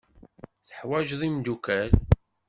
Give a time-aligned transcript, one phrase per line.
[0.67, 1.89] Teḥwajeḍ imeddukal.